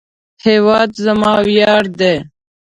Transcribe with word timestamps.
هیواد 0.45 0.91
زما 1.05 1.33
ویاړ 1.47 1.83
دی 1.99 2.15